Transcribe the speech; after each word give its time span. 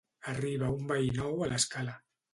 Arriba 0.31 0.71
un 0.77 0.89
veí 0.93 1.13
nou 1.19 1.45
a 1.45 1.51
l’escala. 1.53 1.99